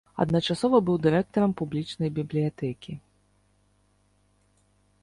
Адначасова 0.23 0.77
быў 0.87 0.97
дырэктарам 1.03 1.53
публічнай 1.61 2.13
бібліятэкі. 2.17 2.97